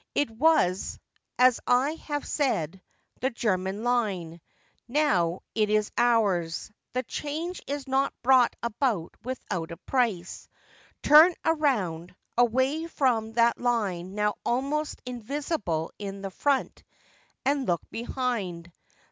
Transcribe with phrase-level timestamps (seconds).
[0.15, 0.97] It was,
[1.37, 2.81] as I have said,
[3.19, 4.41] the German line—
[4.87, 10.49] now it is ours; the change is not brought about without a price.
[11.03, 16.83] Turn around, away from that line now almost in visible in front,
[17.45, 18.71] and look behind.